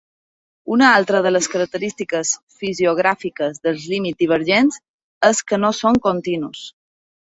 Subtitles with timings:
[0.75, 2.31] Una altra de les característiques
[2.63, 4.81] fisiogràfiques dels límits divergents
[5.33, 6.65] és que no són continus.